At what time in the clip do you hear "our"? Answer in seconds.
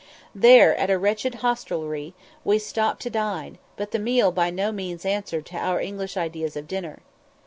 5.57-5.79